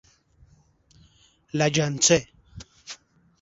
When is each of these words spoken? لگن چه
لگن 1.53 1.97
چه 1.97 2.27